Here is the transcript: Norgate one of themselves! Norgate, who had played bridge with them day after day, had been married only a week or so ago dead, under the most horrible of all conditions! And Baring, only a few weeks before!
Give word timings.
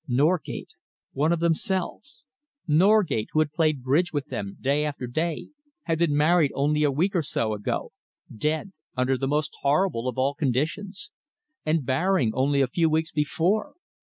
Norgate 0.07 0.71
one 1.13 1.31
of 1.31 1.39
themselves! 1.41 2.25
Norgate, 2.67 3.29
who 3.33 3.37
had 3.39 3.53
played 3.53 3.83
bridge 3.83 4.11
with 4.11 4.29
them 4.29 4.57
day 4.59 4.83
after 4.83 5.05
day, 5.05 5.49
had 5.83 5.99
been 5.99 6.17
married 6.17 6.51
only 6.55 6.81
a 6.83 6.89
week 6.89 7.15
or 7.15 7.21
so 7.21 7.53
ago 7.53 7.91
dead, 8.35 8.73
under 8.97 9.15
the 9.15 9.27
most 9.27 9.55
horrible 9.61 10.07
of 10.07 10.17
all 10.17 10.33
conditions! 10.33 11.11
And 11.67 11.85
Baring, 11.85 12.33
only 12.33 12.61
a 12.61 12.67
few 12.67 12.89
weeks 12.89 13.11
before! 13.11 13.75